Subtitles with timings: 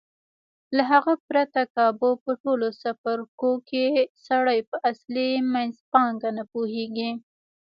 [0.75, 3.83] له هغه پرته کابو په ټولو څپرکو کې
[4.27, 7.11] سړی په اصلي منځپانګه نه پوهېږي.